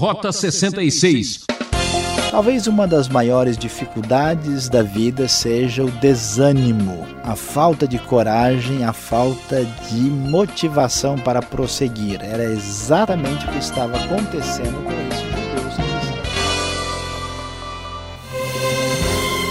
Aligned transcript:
Rota 0.00 0.32
66. 0.32 1.44
Talvez 2.30 2.66
uma 2.66 2.88
das 2.88 3.06
maiores 3.06 3.58
dificuldades 3.58 4.66
da 4.66 4.82
vida 4.82 5.28
seja 5.28 5.84
o 5.84 5.90
desânimo, 5.90 7.06
a 7.22 7.36
falta 7.36 7.86
de 7.86 7.98
coragem, 7.98 8.82
a 8.82 8.94
falta 8.94 9.62
de 9.90 10.00
motivação 10.00 11.18
para 11.18 11.42
prosseguir. 11.42 12.22
Era 12.22 12.44
exatamente 12.44 13.44
o 13.44 13.48
que 13.50 13.58
estava 13.58 13.94
acontecendo 13.98 14.82
com 14.82 14.90
esses 14.90 15.20
judeus 15.20 15.74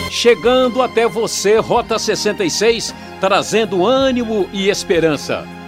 Chegando 0.10 0.82
até 0.82 1.08
você, 1.08 1.60
Rota 1.60 2.00
66, 2.00 2.96
trazendo 3.22 3.86
ânimo 3.86 4.50
e 4.52 4.68
esperança. 4.68 5.59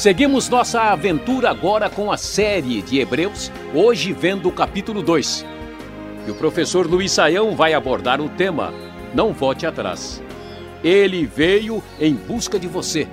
Seguimos 0.00 0.48
nossa 0.48 0.80
aventura 0.80 1.50
agora 1.50 1.90
com 1.90 2.10
a 2.10 2.16
série 2.16 2.80
de 2.80 2.98
Hebreus, 2.98 3.52
hoje 3.74 4.14
vendo 4.14 4.48
o 4.48 4.52
capítulo 4.52 5.02
2. 5.02 5.44
E 6.26 6.30
o 6.30 6.34
professor 6.36 6.86
Luiz 6.86 7.12
Saião 7.12 7.54
vai 7.54 7.74
abordar 7.74 8.18
o 8.18 8.30
tema 8.30 8.72
Não 9.12 9.34
Volte 9.34 9.66
Atrás. 9.66 10.22
Ele 10.82 11.26
veio 11.26 11.82
em 12.00 12.14
busca 12.14 12.58
de 12.58 12.66
você. 12.66 13.06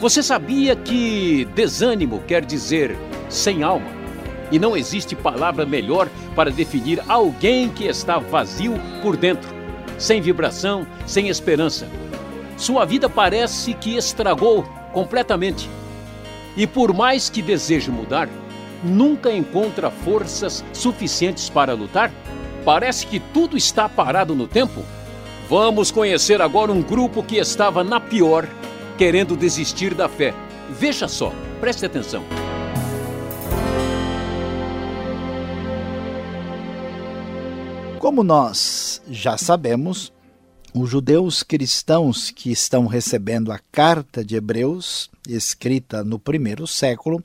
Você 0.00 0.22
sabia 0.22 0.74
que 0.74 1.46
desânimo 1.54 2.22
quer 2.26 2.42
dizer 2.42 2.96
sem 3.28 3.62
alma? 3.62 3.90
E 4.50 4.58
não 4.58 4.74
existe 4.74 5.14
palavra 5.14 5.66
melhor 5.66 6.08
para 6.34 6.50
definir 6.50 7.02
alguém 7.06 7.68
que 7.68 7.84
está 7.84 8.18
vazio 8.18 8.80
por 9.02 9.14
dentro, 9.14 9.54
sem 9.98 10.22
vibração, 10.22 10.86
sem 11.06 11.28
esperança. 11.28 11.86
Sua 12.56 12.86
vida 12.86 13.10
parece 13.10 13.74
que 13.74 13.94
estragou 13.94 14.62
completamente 14.94 15.68
e 16.58 16.66
por 16.66 16.92
mais 16.92 17.30
que 17.30 17.40
deseje 17.40 17.88
mudar, 17.88 18.28
nunca 18.82 19.32
encontra 19.32 19.92
forças 19.92 20.64
suficientes 20.72 21.48
para 21.48 21.72
lutar? 21.72 22.10
Parece 22.64 23.06
que 23.06 23.20
tudo 23.20 23.56
está 23.56 23.88
parado 23.88 24.34
no 24.34 24.48
tempo? 24.48 24.82
Vamos 25.48 25.92
conhecer 25.92 26.42
agora 26.42 26.72
um 26.72 26.82
grupo 26.82 27.22
que 27.22 27.36
estava 27.36 27.84
na 27.84 28.00
pior, 28.00 28.46
querendo 28.98 29.36
desistir 29.36 29.94
da 29.94 30.08
fé. 30.08 30.34
Veja 30.68 31.06
só, 31.06 31.32
preste 31.60 31.86
atenção. 31.86 32.24
Como 38.00 38.24
nós 38.24 39.00
já 39.08 39.38
sabemos, 39.38 40.12
os 40.80 40.90
judeus 40.90 41.42
cristãos 41.42 42.30
que 42.30 42.50
estão 42.50 42.86
recebendo 42.86 43.50
a 43.50 43.58
carta 43.72 44.24
de 44.24 44.36
Hebreus, 44.36 45.10
escrita 45.28 46.04
no 46.04 46.18
primeiro 46.18 46.66
século, 46.66 47.22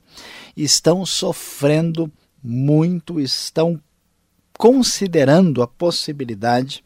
estão 0.56 1.06
sofrendo 1.06 2.10
muito, 2.42 3.20
estão 3.20 3.80
considerando 4.58 5.62
a 5.62 5.68
possibilidade 5.68 6.82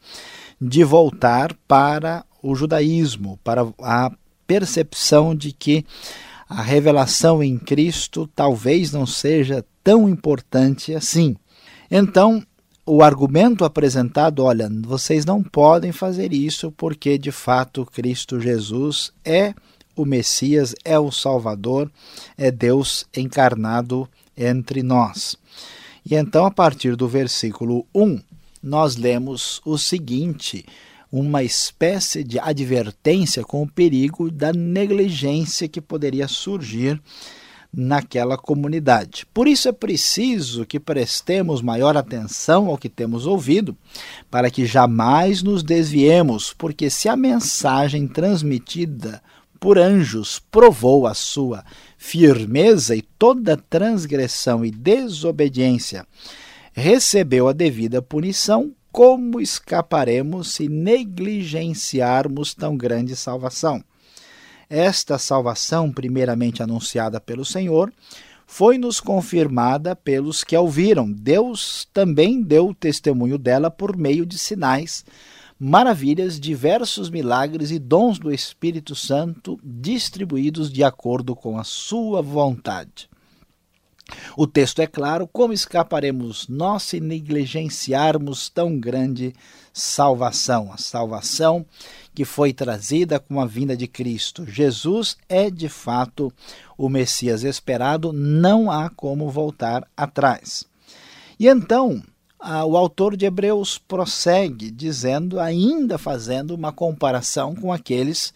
de 0.61 0.83
voltar 0.83 1.53
para 1.67 2.25
o 2.41 2.53
judaísmo, 2.55 3.39
para 3.43 3.67
a 3.81 4.11
percepção 4.45 5.35
de 5.35 5.51
que 5.51 5.85
a 6.47 6.61
revelação 6.61 7.43
em 7.43 7.57
Cristo 7.57 8.29
talvez 8.35 8.91
não 8.91 9.05
seja 9.05 9.65
tão 9.83 10.09
importante 10.09 10.93
assim. 10.93 11.35
Então, 11.89 12.43
o 12.91 13.03
argumento 13.03 13.63
apresentado, 13.63 14.43
olha, 14.43 14.67
vocês 14.81 15.23
não 15.23 15.43
podem 15.43 15.91
fazer 15.91 16.33
isso 16.33 16.71
porque 16.71 17.19
de 17.19 17.31
fato 17.31 17.85
Cristo 17.85 18.39
Jesus 18.39 19.13
é 19.23 19.53
o 19.95 20.05
Messias, 20.05 20.73
é 20.83 20.97
o 20.97 21.11
Salvador, 21.11 21.91
é 22.35 22.49
Deus 22.49 23.05
encarnado 23.15 24.09
entre 24.35 24.81
nós. 24.81 25.35
E 26.03 26.15
então, 26.15 26.47
a 26.47 26.51
partir 26.51 26.95
do 26.95 27.07
versículo 27.07 27.85
1, 27.93 28.21
nós 28.63 28.95
lemos 28.95 29.61
o 29.63 29.77
seguinte: 29.77 30.65
uma 31.11 31.43
espécie 31.43 32.23
de 32.23 32.39
advertência 32.39 33.43
com 33.43 33.61
o 33.61 33.69
perigo 33.69 34.31
da 34.31 34.51
negligência 34.51 35.67
que 35.67 35.79
poderia 35.79 36.27
surgir 36.27 36.99
naquela 37.71 38.37
comunidade. 38.37 39.25
Por 39.33 39.47
isso 39.47 39.69
é 39.69 39.71
preciso 39.71 40.65
que 40.65 40.79
prestemos 40.79 41.61
maior 41.61 41.95
atenção 41.95 42.67
ao 42.67 42.77
que 42.77 42.89
temos 42.89 43.25
ouvido, 43.25 43.77
para 44.29 44.49
que 44.49 44.65
jamais 44.65 45.43
nos 45.43 45.61
desviemos, 45.61 46.53
porque 46.53 46.89
se 46.89 47.07
a 47.07 47.15
mensagem 47.15 48.07
transmitida 48.07 49.21
por 49.59 49.77
anjos 49.77 50.41
provou 50.51 51.05
a 51.05 51.13
sua 51.13 51.63
firmeza 51.97 52.95
e 52.95 53.01
toda 53.01 53.57
transgressão 53.57 54.65
e 54.65 54.71
desobediência 54.71 56.07
recebeu 56.73 57.47
a 57.47 57.53
devida 57.53 58.01
punição, 58.01 58.73
como 58.91 59.39
escaparemos 59.39 60.53
se 60.53 60.67
negligenciarmos 60.67 62.55
tão 62.55 62.75
grande 62.75 63.15
salvação? 63.15 63.83
Esta 64.69 65.17
salvação, 65.17 65.91
primeiramente 65.91 66.61
anunciada 66.61 67.19
pelo 67.19 67.43
Senhor, 67.43 67.91
foi-nos 68.45 68.99
confirmada 68.99 69.95
pelos 69.95 70.43
que 70.43 70.55
a 70.55 70.61
ouviram. 70.61 71.11
Deus 71.11 71.89
também 71.91 72.39
deu 72.39 72.71
testemunho 72.73 73.39
dela 73.39 73.71
por 73.71 73.97
meio 73.97 74.27
de 74.27 74.37
sinais, 74.37 75.03
maravilhas, 75.59 76.39
diversos 76.39 77.09
milagres 77.09 77.71
e 77.71 77.79
dons 77.79 78.19
do 78.19 78.31
Espírito 78.31 78.93
Santo 78.95 79.59
distribuídos 79.63 80.71
de 80.71 80.83
acordo 80.83 81.35
com 81.35 81.57
a 81.57 81.63
sua 81.63 82.21
vontade. 82.21 83.09
O 84.37 84.47
texto 84.47 84.81
é 84.81 84.87
claro: 84.87 85.27
como 85.27 85.53
escaparemos 85.53 86.47
nós 86.47 86.83
se 86.83 86.99
negligenciarmos 86.99 88.49
tão 88.49 88.79
grande 88.79 89.33
salvação? 89.79 90.71
A 90.71 90.77
salvação 90.77 91.65
que 92.13 92.25
foi 92.25 92.51
trazida 92.51 93.19
com 93.19 93.39
a 93.39 93.45
vinda 93.45 93.77
de 93.77 93.87
Cristo. 93.87 94.45
Jesus 94.45 95.17
é 95.27 95.49
de 95.49 95.69
fato 95.69 96.33
o 96.77 96.89
Messias 96.89 97.43
esperado, 97.43 98.11
não 98.11 98.69
há 98.69 98.89
como 98.89 99.29
voltar 99.29 99.87
atrás. 99.95 100.65
E 101.39 101.47
então, 101.47 102.03
o 102.67 102.75
autor 102.75 103.15
de 103.15 103.25
Hebreus 103.25 103.77
prossegue 103.77 104.69
dizendo, 104.69 105.39
ainda 105.39 105.97
fazendo 105.97 106.51
uma 106.51 106.71
comparação 106.71 107.55
com 107.55 107.71
aqueles 107.71 108.33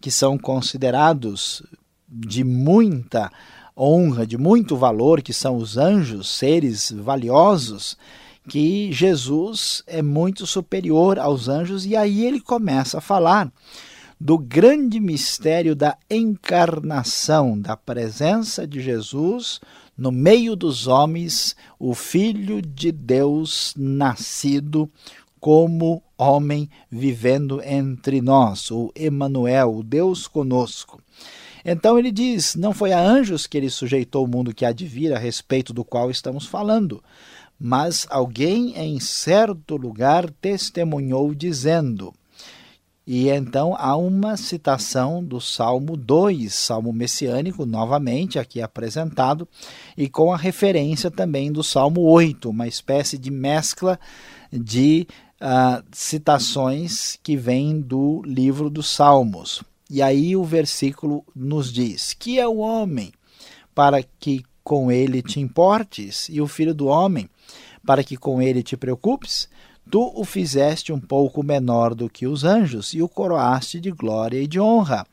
que 0.00 0.10
são 0.10 0.38
considerados 0.38 1.62
de 2.08 2.44
muita 2.44 3.30
honra, 3.76 4.26
de 4.26 4.38
muito 4.38 4.76
valor, 4.76 5.20
que 5.20 5.32
são 5.32 5.56
os 5.56 5.76
anjos, 5.76 6.28
seres 6.28 6.92
valiosos, 6.92 7.96
que 8.48 8.92
Jesus 8.92 9.82
é 9.86 10.02
muito 10.02 10.46
superior 10.46 11.18
aos 11.18 11.48
anjos, 11.48 11.84
e 11.86 11.96
aí 11.96 12.24
ele 12.24 12.40
começa 12.40 12.98
a 12.98 13.00
falar 13.00 13.52
do 14.20 14.38
grande 14.38 14.98
mistério 14.98 15.74
da 15.74 15.96
encarnação, 16.08 17.58
da 17.58 17.76
presença 17.76 18.66
de 18.66 18.80
Jesus 18.80 19.60
no 19.96 20.12
meio 20.12 20.54
dos 20.54 20.86
homens, 20.86 21.56
o 21.78 21.94
Filho 21.94 22.60
de 22.60 22.92
Deus 22.92 23.72
nascido 23.76 24.90
como 25.40 26.02
homem 26.18 26.68
vivendo 26.90 27.62
entre 27.62 28.20
nós, 28.20 28.70
o 28.70 28.92
Emanuel, 28.94 29.76
o 29.76 29.82
Deus 29.82 30.26
conosco. 30.26 31.00
Então 31.64 31.98
ele 31.98 32.12
diz: 32.12 32.54
não 32.54 32.72
foi 32.72 32.92
a 32.92 33.00
anjos 33.00 33.46
que 33.46 33.56
ele 33.56 33.70
sujeitou 33.70 34.24
o 34.24 34.28
mundo 34.28 34.54
que 34.54 34.64
há 34.64 34.72
de 34.72 34.86
vir, 34.86 35.12
a 35.12 35.18
respeito 35.18 35.72
do 35.72 35.84
qual 35.84 36.10
estamos 36.10 36.46
falando, 36.46 37.02
mas 37.58 38.06
alguém 38.10 38.76
em 38.76 39.00
certo 39.00 39.76
lugar 39.76 40.30
testemunhou 40.30 41.34
dizendo. 41.34 42.12
E 43.06 43.28
então 43.28 43.74
há 43.78 43.96
uma 43.96 44.36
citação 44.36 45.22
do 45.22 45.40
Salmo 45.40 45.96
2, 45.96 46.52
Salmo 46.52 46.92
messiânico, 46.92 47.64
novamente 47.64 48.36
aqui 48.36 48.60
apresentado, 48.60 49.46
e 49.96 50.08
com 50.08 50.32
a 50.32 50.36
referência 50.36 51.08
também 51.08 51.52
do 51.52 51.62
Salmo 51.62 52.00
8, 52.00 52.50
uma 52.50 52.66
espécie 52.66 53.16
de 53.16 53.30
mescla 53.30 53.98
de 54.52 55.06
uh, 55.40 55.84
citações 55.92 57.16
que 57.22 57.36
vêm 57.36 57.80
do 57.80 58.22
livro 58.24 58.68
dos 58.68 58.90
Salmos. 58.90 59.62
E 59.88 60.02
aí 60.02 60.34
o 60.34 60.42
versículo 60.42 61.24
nos 61.34 61.72
diz: 61.72 62.12
Que 62.12 62.40
é 62.40 62.48
o 62.48 62.56
homem 62.56 63.12
para 63.72 64.02
que 64.02 64.42
com 64.64 64.90
ele 64.90 65.22
te 65.22 65.38
importes, 65.38 66.28
e 66.28 66.40
o 66.40 66.48
filho 66.48 66.74
do 66.74 66.86
homem 66.86 67.28
para 67.86 68.02
que 68.02 68.16
com 68.16 68.42
ele 68.42 68.62
te 68.62 68.76
preocupes? 68.76 69.48
Tu 69.88 70.12
o 70.14 70.24
fizeste 70.24 70.92
um 70.92 70.98
pouco 70.98 71.42
menor 71.42 71.94
do 71.94 72.10
que 72.10 72.26
os 72.26 72.42
anjos 72.42 72.92
e 72.92 73.00
o 73.00 73.08
coroaste 73.08 73.80
de 73.80 73.92
glória 73.92 74.42
e 74.42 74.46
de 74.46 74.58
honra. 74.58 75.06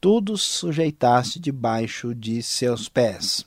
Tudo 0.00 0.38
sujeitaste 0.38 1.40
debaixo 1.40 2.14
de 2.14 2.42
seus 2.42 2.88
pés. 2.88 3.44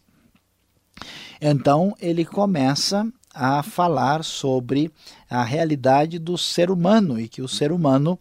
Então 1.40 1.96
ele 2.00 2.26
começa 2.26 3.08
a 3.34 3.64
falar 3.64 4.24
sobre 4.24 4.92
a 5.30 5.44
realidade 5.44 6.20
do 6.20 6.38
ser 6.38 6.70
humano 6.72 7.20
e 7.20 7.28
que 7.28 7.42
o 7.42 7.48
ser 7.48 7.72
humano 7.72 8.20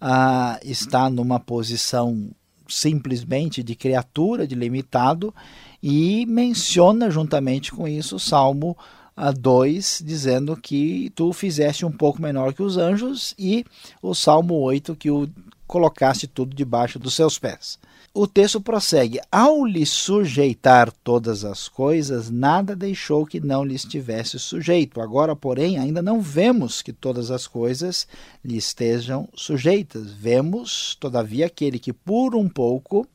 ah, 0.00 0.58
está 0.64 1.08
numa 1.10 1.38
posição 1.38 2.30
simplesmente 2.68 3.62
de 3.62 3.74
criatura, 3.74 4.46
de 4.46 4.54
limitado, 4.54 5.34
e 5.82 6.24
menciona 6.26 7.10
juntamente 7.10 7.72
com 7.72 7.86
isso 7.86 8.16
o 8.16 8.20
Salmo 8.20 8.76
a 9.20 9.30
2, 9.30 10.02
dizendo 10.04 10.56
que 10.56 11.12
tu 11.14 11.30
fizeste 11.34 11.84
um 11.84 11.92
pouco 11.92 12.22
menor 12.22 12.54
que 12.54 12.62
os 12.62 12.78
anjos, 12.78 13.34
e 13.38 13.66
o 14.02 14.14
Salmo 14.14 14.54
8, 14.54 14.96
que 14.96 15.10
o 15.10 15.28
colocaste 15.66 16.26
tudo 16.26 16.56
debaixo 16.56 16.98
dos 16.98 17.14
seus 17.14 17.38
pés. 17.38 17.78
O 18.14 18.26
texto 18.26 18.62
prossegue: 18.62 19.20
Ao 19.30 19.64
lhe 19.64 19.84
sujeitar 19.84 20.90
todas 21.04 21.44
as 21.44 21.68
coisas, 21.68 22.30
nada 22.30 22.74
deixou 22.74 23.26
que 23.26 23.38
não 23.38 23.62
lhe 23.62 23.74
estivesse 23.74 24.38
sujeito. 24.38 25.02
Agora, 25.02 25.36
porém, 25.36 25.78
ainda 25.78 26.00
não 26.00 26.20
vemos 26.20 26.80
que 26.80 26.92
todas 26.92 27.30
as 27.30 27.46
coisas 27.46 28.08
lhe 28.42 28.56
estejam 28.56 29.28
sujeitas. 29.34 30.10
Vemos, 30.10 30.96
todavia, 30.98 31.46
aquele 31.46 31.78
que 31.78 31.92
por 31.92 32.34
um 32.34 32.48
pouco 32.48 33.06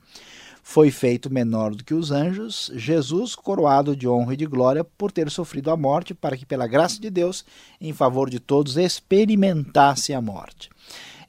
foi 0.68 0.90
feito 0.90 1.32
menor 1.32 1.76
do 1.76 1.84
que 1.84 1.94
os 1.94 2.10
anjos, 2.10 2.72
Jesus, 2.74 3.36
coroado 3.36 3.96
de 3.96 4.08
honra 4.08 4.34
e 4.34 4.38
de 4.38 4.48
glória 4.48 4.84
por 4.84 5.12
ter 5.12 5.30
sofrido 5.30 5.70
a 5.70 5.78
morte, 5.78 6.16
para 6.16 6.36
que, 6.36 6.44
pela 6.44 6.66
graça 6.66 7.00
de 7.00 7.12
Deus, 7.12 7.46
em 7.80 7.94
favor 7.94 8.32
de 8.32 8.40
todos, 8.40 8.76
experimentasse 8.76 10.12
a 10.12 10.20
morte. 10.20 10.72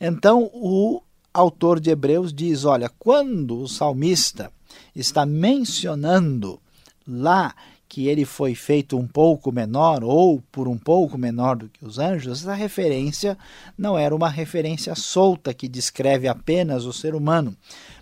Então, 0.01 0.51
o 0.55 1.03
autor 1.35 1.79
de 1.79 1.91
Hebreus 1.91 2.33
diz: 2.33 2.65
olha, 2.65 2.91
quando 2.99 3.61
o 3.61 3.69
salmista 3.69 4.51
está 4.95 5.27
mencionando 5.27 6.59
lá 7.07 7.55
que 7.89 8.09
ele 8.09 8.25
foi 8.25 8.55
feito 8.55 8.99
um 8.99 9.07
pouco 9.07 9.53
menor 9.53 10.03
ou 10.03 10.43
por 10.51 10.67
um 10.67 10.79
pouco 10.79 11.17
menor 11.17 11.57
do 11.57 11.69
que 11.69 11.85
os 11.85 11.99
anjos, 11.99 12.41
essa 12.41 12.55
referência 12.55 13.39
não 13.77 13.99
era 13.99 14.15
uma 14.15 14.29
referência 14.29 14.95
solta 14.95 15.55
que 15.55 15.69
descreve 15.69 16.27
apenas 16.27 16.85
o 16.85 16.93
ser 16.93 17.15
humano, 17.15 17.57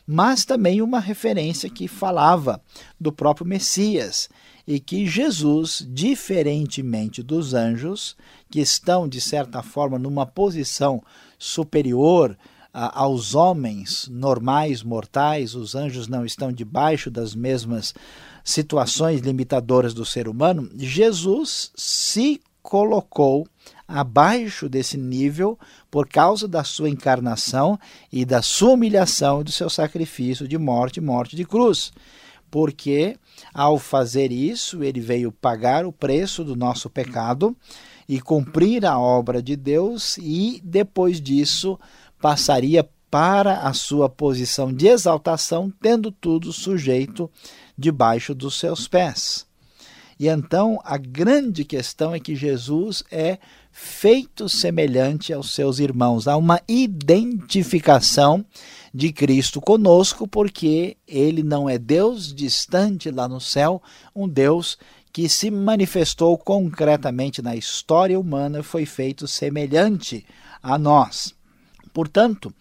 mas 0.07 0.45
também 0.45 0.83
uma 0.83 1.01
referência 1.01 1.71
que 1.71 1.89
falava 1.89 2.61
do 3.01 3.13
próprio 3.13 3.47
Messias 3.47 4.29
e 4.67 4.81
que 4.81 5.07
Jesus, 5.07 5.87
diferentemente 5.89 7.23
dos 7.23 7.55
anjos, 7.55 8.17
que 8.51 8.61
estão 8.61 9.09
de 9.09 9.21
certa 9.21 9.63
forma 9.63 9.99
numa 9.99 10.27
posição 10.27 11.03
superior 11.39 12.37
aos 12.73 13.37
homens 13.37 14.09
normais, 14.11 14.83
mortais, 14.83 15.55
os 15.55 15.77
anjos 15.77 16.09
não 16.09 16.27
estão 16.27 16.53
debaixo 16.53 17.09
das 17.09 17.35
mesmas 17.35 17.95
situações 18.43 19.21
limitadoras 19.21 19.95
do 19.95 20.05
ser 20.05 20.29
humano, 20.29 20.69
Jesus 20.77 21.71
se 21.77 22.41
colocou 22.65 23.47
abaixo 23.87 24.71
desse 24.71 24.97
nível 24.97 25.59
por 25.91 26.09
causa 26.09 26.49
da 26.49 26.65
sua 26.65 26.89
encarnação 26.89 27.79
e 28.11 28.25
da 28.25 28.41
sua 28.41 28.71
humilhação 28.71 29.43
e 29.43 29.45
do 29.45 29.53
seu 29.53 29.69
sacrifício 29.69 30.49
de 30.49 30.57
morte, 30.57 30.99
morte 30.99 31.37
de 31.37 31.45
cruz. 31.45 31.93
Porque 32.51 33.19
ao 33.53 33.79
fazer 33.79 34.33
isso, 34.33 34.83
ele 34.83 34.99
veio 34.99 35.31
pagar 35.31 35.85
o 35.85 35.93
preço 35.93 36.43
do 36.43 36.57
nosso 36.57 36.89
pecado 36.89 37.55
e 38.09 38.19
cumprir 38.19 38.87
a 38.87 38.99
obra 38.99 39.43
de 39.43 39.57
Deus 39.57 40.17
e 40.17 40.59
depois 40.65 41.21
disso 41.21 41.79
passaria 42.19 42.89
para 43.11 43.59
a 43.59 43.75
sua 43.75 44.09
posição 44.09 44.73
de 44.73 44.89
exaltação, 44.89 45.71
tendo 45.83 46.11
tudo 46.11 46.51
sujeito 46.51 47.31
debaixo 47.77 48.35
dos 48.35 48.59
seus 48.59 48.89
pés. 48.89 49.47
E 50.19 50.29
então 50.29 50.81
a 50.85 50.97
grande 50.97 51.65
questão 51.65 52.15
é 52.15 52.21
que 52.21 52.37
Jesus 52.37 53.03
é 53.11 53.39
feito 53.71 54.49
semelhante 54.49 55.33
aos 55.33 55.51
seus 55.51 55.79
irmãos. 55.79 56.29
Há 56.29 56.37
uma 56.37 56.61
identificação 56.69 58.45
de 58.93 59.13
Cristo 59.13 59.61
conosco, 59.61 60.29
porque 60.29 60.97
ele 61.09 61.43
não 61.43 61.69
é 61.69 61.77
Deus 61.77 62.33
distante 62.33 63.11
lá 63.11 63.27
no 63.27 63.41
céu, 63.41 63.83
um 64.15 64.29
Deus 64.29 64.79
que 65.13 65.29
se 65.29 65.51
manifestou 65.51 66.37
concretamente 66.39 67.41
na 67.43 67.55
história 67.55 68.19
humana, 68.19 68.63
foi 68.63 68.85
feito 68.85 69.29
semelhante 69.29 70.25
a 70.63 70.79
nós. 70.79 71.35
Portanto, 71.93 72.53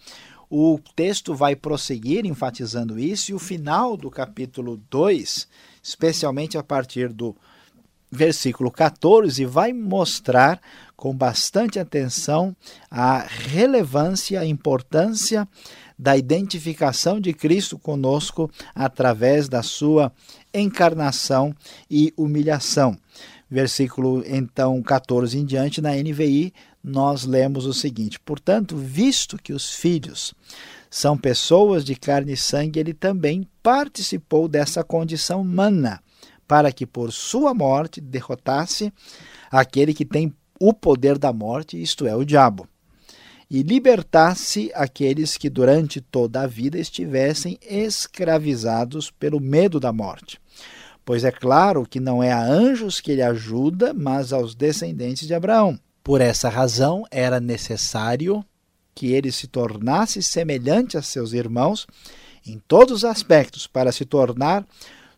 o 0.50 0.80
texto 0.96 1.34
vai 1.34 1.56
prosseguir 1.56 2.28
enfatizando 2.28 3.00
isso, 3.00 3.32
e 3.32 3.34
o 3.34 3.40
final 3.40 3.98
do 3.98 4.12
capítulo 4.12 4.80
2, 4.90 5.48
especialmente 5.84 6.58
a 6.58 6.64
partir 6.64 7.12
do 7.12 7.36
versículo 8.10 8.72
14, 8.72 9.44
vai 9.46 9.74
mostrar 9.74 10.62
com 10.96 11.14
bastante 11.14 11.80
atenção 11.80 12.56
a 12.90 13.20
relevância, 13.20 14.40
a 14.40 14.46
importância 14.46 15.48
da 15.98 16.16
identificação 16.16 17.20
de 17.20 17.34
Cristo 17.34 17.78
conosco 17.78 18.50
através 18.74 19.50
da 19.50 19.64
sua 19.64 20.12
encarnação 20.54 21.56
e 21.90 22.14
humilhação. 22.16 22.98
Versículo 23.50 24.24
então 24.26 24.82
14 24.82 25.38
em 25.38 25.46
diante, 25.46 25.82
na 25.82 25.92
NVI, 25.92 26.54
nós 26.84 27.24
lemos 27.24 27.66
o 27.66 27.74
seguinte: 27.74 28.20
Portanto, 28.20 28.76
visto 28.76 29.38
que 29.38 29.54
os 29.54 29.72
filhos 29.72 30.34
são 30.94 31.18
pessoas 31.18 31.84
de 31.84 31.96
carne 31.96 32.34
e 32.34 32.38
sangue, 32.38 32.80
ele 32.80 32.94
também 32.94 33.50
participou 33.64 34.48
dessa 34.48 34.84
condição 34.84 35.42
humana, 35.42 36.00
para 36.48 36.72
que 36.72 36.86
por 36.86 37.12
sua 37.12 37.52
morte 37.52 38.00
derrotasse 38.00 38.94
aquele 39.50 39.92
que 39.92 40.06
tem 40.06 40.32
o 40.60 40.72
poder 40.72 41.18
da 41.18 41.34
morte, 41.34 41.82
isto 41.82 42.06
é, 42.06 42.16
o 42.16 42.24
diabo, 42.24 42.68
e 43.50 43.64
libertasse 43.64 44.70
aqueles 44.76 45.36
que 45.36 45.50
durante 45.50 46.00
toda 46.00 46.42
a 46.42 46.48
vida 46.48 46.78
estivessem 46.78 47.58
escravizados 47.68 49.10
pelo 49.10 49.40
medo 49.40 49.80
da 49.80 49.92
morte. 49.92 50.40
Pois 51.04 51.24
é 51.24 51.32
claro 51.32 51.88
que 51.90 52.00
não 52.00 52.22
é 52.22 52.32
a 52.32 52.46
anjos 52.46 53.02
que 53.02 53.14
ele 53.14 53.24
ajuda, 53.24 53.96
mas 53.96 54.32
aos 54.32 54.54
descendentes 54.54 55.26
de 55.26 55.34
Abraão. 55.34 55.80
Por 56.04 56.22
essa 56.22 56.50
razão, 56.50 57.04
era 57.10 57.40
necessário 57.40 58.46
que 58.94 59.12
ele 59.12 59.32
se 59.32 59.48
tornasse 59.48 60.22
semelhante 60.22 60.98
a 60.98 61.02
seus 61.02 61.34
irmãos 61.34 61.88
em 62.46 62.60
todos 62.68 62.98
os 62.98 63.06
aspectos, 63.06 63.68
para 63.68 63.92
se 63.92 64.06
tornar 64.06 64.66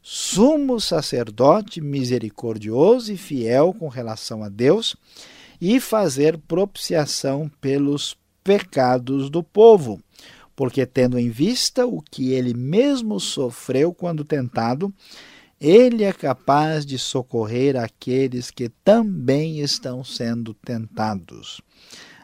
sumo 0.01 0.80
sacerdote 0.80 1.81
misericordioso 1.81 3.12
e 3.12 3.18
fiel 3.18 3.74
com 3.74 3.88
relação 3.88 4.44
a 4.44 4.50
Deus 4.50 4.95
e 5.60 5.80
fazer 5.80 6.38
propiciação 6.38 7.50
pelos 7.60 8.16
pecados 8.44 9.31
do 9.31 9.42
povo, 9.42 10.00
porque 10.56 10.86
tendo 10.86 11.18
em 11.18 11.31
vista 11.31 11.88
o 11.88 12.01
que 12.01 12.31
ele 12.31 12.54
mesmo 12.54 13.19
sofreu 13.19 13.92
quando 13.92 14.24
tentado, 14.24 14.94
ele 15.60 16.04
é 16.04 16.13
capaz 16.13 16.86
de 16.86 17.00
socorrer 17.00 17.75
aqueles 17.75 18.51
que 18.51 18.69
também 18.69 19.60
estão 19.60 20.04
sendo 20.04 20.54
tentados. 20.54 21.61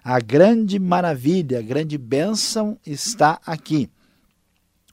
A 0.03 0.20
grande 0.20 0.79
maravilha, 0.79 1.60
a 1.60 1.62
grande 1.62 1.98
bênção 1.98 2.77
está 2.86 3.39
aqui. 3.46 3.88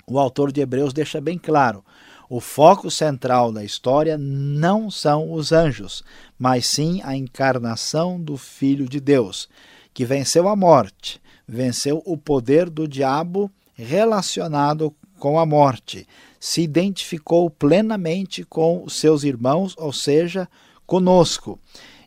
O 0.06 0.18
autor 0.18 0.52
de 0.52 0.60
Hebreus 0.60 0.92
deixa 0.92 1.18
bem 1.18 1.38
claro: 1.38 1.82
o 2.28 2.40
foco 2.40 2.90
central 2.90 3.50
da 3.50 3.64
história 3.64 4.18
não 4.18 4.90
são 4.90 5.32
os 5.32 5.50
anjos, 5.50 6.04
mas 6.38 6.66
sim 6.66 7.00
a 7.02 7.16
encarnação 7.16 8.20
do 8.20 8.36
Filho 8.36 8.86
de 8.86 9.00
Deus, 9.00 9.48
que 9.94 10.04
venceu 10.04 10.46
a 10.46 10.54
morte, 10.54 11.20
venceu 11.46 12.02
o 12.04 12.18
poder 12.18 12.68
do 12.68 12.86
diabo 12.86 13.50
relacionado 13.72 14.94
com 15.18 15.38
a 15.38 15.46
morte, 15.46 16.06
se 16.38 16.60
identificou 16.60 17.48
plenamente 17.48 18.44
com 18.44 18.84
os 18.84 18.94
seus 18.94 19.24
irmãos, 19.24 19.74
ou 19.78 19.92
seja, 19.92 20.46
conosco. 20.86 21.58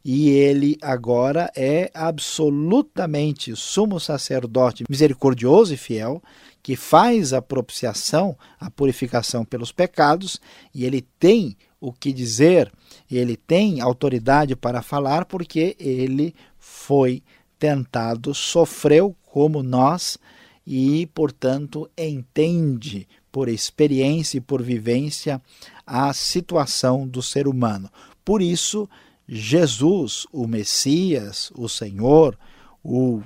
E 0.04 0.30
ele 0.30 0.78
agora 0.82 1.52
é 1.56 1.92
absolutamente 1.94 3.56
sumo 3.56 4.00
sacerdote 4.00 4.84
misericordioso 4.90 5.74
e 5.74 5.78
fiel, 5.78 6.22
que 6.64 6.76
faz 6.76 7.34
a 7.34 7.42
propiciação, 7.42 8.36
a 8.60 8.70
purificação 8.70 9.44
pelos 9.46 9.72
pecados, 9.72 10.40
e 10.74 10.86
ele 10.86 11.02
tem 11.20 11.56
o 11.80 11.92
que 11.92 12.14
dizer, 12.14 12.72
ele 13.10 13.36
tem 13.36 13.82
autoridade 13.82 14.56
para 14.56 14.82
falar, 14.82 15.26
porque 15.26 15.76
ele 15.80 16.36
foi 16.60 17.24
tentado, 17.58 18.34
sofreu 18.34 19.16
como 19.24 19.64
nós 19.64 20.18
e, 20.66 21.08
portanto, 21.08 21.90
entende 21.98 23.08
por 23.32 23.48
experiência 23.48 24.38
e 24.38 24.42
por 24.42 24.62
vivência 24.62 25.42
a 25.86 26.14
situação 26.14 27.08
do 27.08 27.22
ser 27.22 27.48
humano. 27.48 27.90
Por 28.24 28.42
isso, 28.42 28.88
Jesus, 29.34 30.28
o 30.30 30.46
Messias, 30.46 31.54
o 31.56 31.70
Senhor, 31.70 32.38
o 32.84 33.22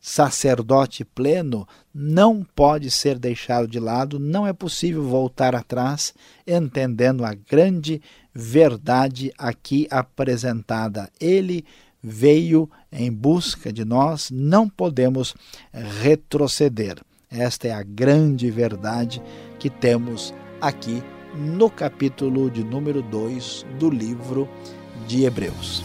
sacerdote 0.00 1.04
pleno, 1.04 1.66
não 1.92 2.46
pode 2.54 2.88
ser 2.88 3.18
deixado 3.18 3.66
de 3.66 3.80
lado, 3.80 4.20
não 4.20 4.46
é 4.46 4.52
possível 4.52 5.02
voltar 5.02 5.56
atrás, 5.56 6.14
entendendo 6.46 7.24
a 7.24 7.34
grande 7.34 8.00
verdade 8.32 9.32
aqui 9.36 9.88
apresentada. 9.90 11.10
Ele 11.20 11.64
veio 12.00 12.70
em 12.92 13.10
busca 13.10 13.72
de 13.72 13.84
nós, 13.84 14.30
não 14.30 14.68
podemos 14.68 15.34
retroceder. 15.72 16.98
Esta 17.28 17.66
é 17.66 17.72
a 17.72 17.82
grande 17.82 18.48
verdade 18.52 19.20
que 19.58 19.68
temos 19.68 20.32
aqui 20.60 21.02
no 21.34 21.68
capítulo 21.68 22.48
de 22.48 22.62
número 22.62 23.02
2 23.02 23.66
do 23.80 23.90
livro 23.90 24.48
de 25.10 25.24
Hebreus. 25.24 25.82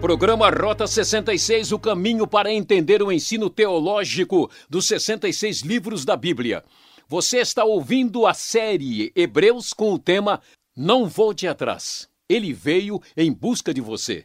Programa 0.00 0.50
Rota 0.50 0.88
66, 0.88 1.70
o 1.70 1.78
caminho 1.78 2.26
para 2.26 2.52
entender 2.52 3.00
o 3.00 3.12
ensino 3.12 3.48
teológico 3.48 4.50
dos 4.68 4.88
66 4.88 5.60
livros 5.60 6.04
da 6.04 6.16
Bíblia. 6.16 6.64
Você 7.06 7.38
está 7.38 7.64
ouvindo 7.64 8.26
a 8.26 8.32
série 8.32 9.12
Hebreus 9.14 9.72
com 9.72 9.92
o 9.92 9.98
tema 9.98 10.40
Não 10.76 11.06
Volte 11.06 11.46
Atrás. 11.46 12.08
Ele 12.28 12.52
veio 12.52 13.00
em 13.16 13.32
busca 13.32 13.72
de 13.72 13.80
você. 13.80 14.24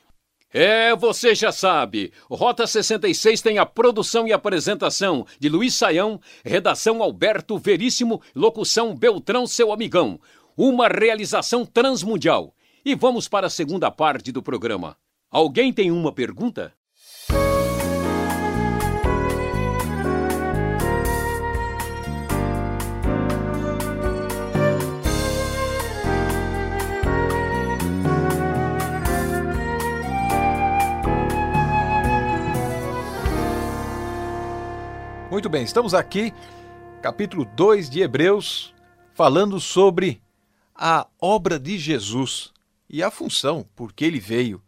É, 0.58 0.96
você 0.96 1.36
já 1.36 1.52
sabe. 1.52 2.14
Rota 2.32 2.66
66 2.66 3.42
tem 3.42 3.58
a 3.58 3.66
produção 3.66 4.26
e 4.26 4.32
apresentação 4.32 5.28
de 5.38 5.50
Luiz 5.50 5.74
Saião, 5.74 6.18
redação 6.46 7.04
Alberto 7.04 7.58
Veríssimo, 7.58 8.22
locução 8.34 8.96
Beltrão, 8.96 9.46
seu 9.46 9.74
amigão. 9.74 10.18
Uma 10.56 10.88
realização 10.88 11.66
transmundial. 11.66 12.56
E 12.86 12.96
vamos 12.96 13.28
para 13.28 13.48
a 13.48 13.50
segunda 13.50 13.92
parte 13.92 14.32
do 14.32 14.42
programa. 14.42 14.96
Alguém 15.30 15.74
tem 15.74 15.92
uma 15.92 16.14
pergunta? 16.14 16.74
Muito 35.36 35.50
bem, 35.50 35.66
estamos 35.66 35.94
aqui, 35.94 36.34
capítulo 37.02 37.44
2 37.44 37.90
de 37.90 38.00
Hebreus, 38.00 38.74
falando 39.14 39.60
sobre 39.60 40.22
a 40.74 41.06
obra 41.20 41.60
de 41.60 41.78
Jesus 41.78 42.54
e 42.90 43.04
a 43.04 43.12
função 43.12 43.68
por 43.76 43.92
que 43.92 44.06
ele 44.06 44.18
veio. 44.18 44.64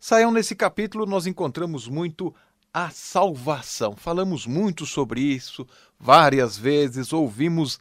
Saiam 0.00 0.32
nesse 0.32 0.56
capítulo 0.56 1.04
nós 1.04 1.26
encontramos 1.26 1.88
muito 1.88 2.34
a 2.72 2.88
salvação. 2.88 3.94
Falamos 3.94 4.46
muito 4.46 4.86
sobre 4.86 5.20
isso 5.20 5.68
várias 6.00 6.56
vezes, 6.56 7.12
ouvimos 7.12 7.78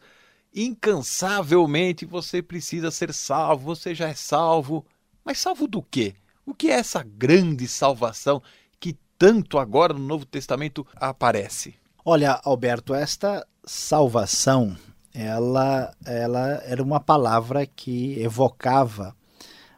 incansavelmente: 0.53 2.05
você 2.05 2.41
precisa 2.41 2.91
ser 2.91 3.13
salvo, 3.13 3.73
você 3.73 3.95
já 3.95 4.09
é 4.09 4.15
salvo. 4.15 4.85
Mas 5.23 5.39
salvo 5.39 5.65
do 5.65 5.81
quê? 5.81 6.13
O 6.45 6.53
que 6.53 6.71
é 6.71 6.73
essa 6.73 7.03
grande 7.03 7.69
salvação 7.69 8.43
que 8.81 8.97
tanto 9.17 9.57
agora 9.57 9.93
no 9.93 10.05
Novo 10.05 10.25
Testamento 10.25 10.85
aparece? 10.93 11.79
Olha, 12.03 12.41
Alberto, 12.43 12.95
esta 12.95 13.45
salvação, 13.63 14.75
ela, 15.13 15.93
ela 16.03 16.59
era 16.65 16.81
uma 16.81 16.99
palavra 16.99 17.63
que 17.67 18.19
evocava 18.19 19.15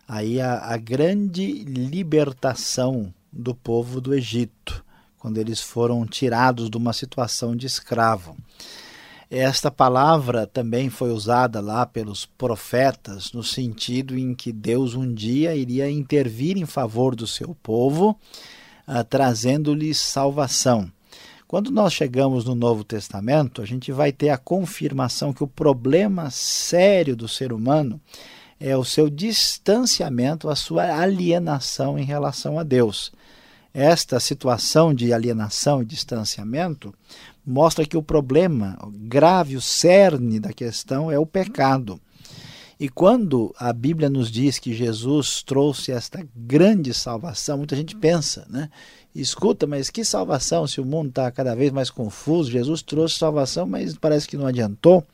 aí 0.08 0.39
a, 0.39 0.60
a 0.60 0.77
grande 0.77 1.65
libertação 1.65 3.13
do 3.30 3.53
povo 3.53 4.00
do 4.00 4.13
Egito, 4.13 4.86
quando 5.18 5.38
eles 5.38 5.60
foram 5.60 6.06
tirados 6.06 6.70
de 6.70 6.77
uma 6.77 6.94
situação 6.94 7.58
de 7.58 7.68
escravo. 7.68 8.38
Esta 9.30 9.70
palavra 9.70 10.48
também 10.48 10.89
foi 10.89 11.12
usada 11.12 11.60
lá 11.60 11.86
pelos 11.86 12.25
profetas, 12.25 13.34
no 13.34 13.44
sentido 13.44 14.18
em 14.18 14.34
que 14.34 14.53
Deus 14.53 14.96
um 14.96 15.13
dia 15.13 15.53
iria 15.58 15.92
intervir 15.92 16.58
em 16.58 16.65
favor 16.65 17.18
do 17.18 17.27
seu 17.27 17.53
povo, 17.62 18.18
uh, 18.88 19.03
trazendo-lhes 19.10 20.00
salvação. 20.00 20.89
Quando 21.54 21.70
nós 21.70 21.94
chegamos 21.94 22.46
no 22.46 22.56
Novo 22.56 22.84
Testamento, 22.84 23.62
a 23.62 23.66
gente 23.66 23.92
vai 23.92 24.12
ter 24.12 24.30
a 24.30 24.40
confirmação 24.40 25.32
que 25.32 25.44
o 25.44 25.48
problema 25.48 26.32
sério 26.32 27.16
do 27.16 27.28
ser 27.28 27.54
humano 27.54 28.02
é 28.60 28.76
o 28.76 28.84
seu 28.84 29.08
distanciamento, 29.08 30.50
a 30.50 30.56
sua 30.56 31.00
alienação 31.00 32.00
em 32.00 32.04
relação 32.04 32.58
a 32.58 32.64
Deus. 32.64 33.12
Esta 33.72 34.20
situação 34.20 34.96
de 34.96 35.14
alienação 35.14 35.84
e 35.84 35.86
distanciamento 35.86 36.92
mostra 37.46 37.86
que 37.86 37.96
o 37.96 38.02
problema 38.02 38.76
grave, 38.92 39.56
o 39.56 39.62
cerne 39.62 40.40
da 40.40 40.52
questão 40.52 41.12
é 41.12 41.20
o 41.20 41.26
pecado. 41.26 42.02
E 42.80 42.90
quando 42.90 43.54
a 43.60 43.72
Bíblia 43.72 44.10
nos 44.10 44.32
diz 44.32 44.58
que 44.58 44.74
Jesus 44.74 45.44
trouxe 45.44 45.92
esta 45.92 46.26
grande 46.36 46.96
salvação, 46.96 47.60
muita 47.60 47.76
gente 47.76 47.96
pensa, 47.96 48.44
né? 48.50 48.72
Escuta, 49.15 49.67
mas 49.67 49.91
que 49.91 50.03
salvação 50.03 50.65
se 50.65 50.82
o 50.82 50.86
mundo 50.86 51.10
está 51.10 51.29
cada 51.29 51.55
vez 51.55 51.72
mais 51.72 51.91
confuso? 51.91 52.50
Jesus 52.50 52.82
trouxe 52.82 53.20
salvação, 53.20 53.67
mas 53.67 53.96
parece 53.96 54.27
que 54.27 54.36
não 54.36 54.48
adiantou. 54.48 55.05